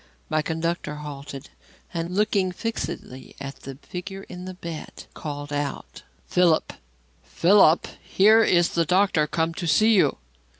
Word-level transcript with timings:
My 0.31 0.41
conductor 0.41 0.95
halted, 0.95 1.51
and 1.93 2.15
looking 2.15 2.51
fixedly 2.51 3.35
at 3.39 3.57
the 3.57 3.75
figure 3.83 4.23
in 4.23 4.45
the 4.45 4.55
bed, 4.55 5.05
called 5.13 5.53
out: 5.53 6.01
"Philip! 6.25 6.73
Philip! 7.23 7.87
Here 8.01 8.43
is 8.43 8.69
the 8.69 8.83
doctor 8.83 9.27
come 9.27 9.53
to 9.53 9.67
see 9.67 9.93
you." 9.93 10.17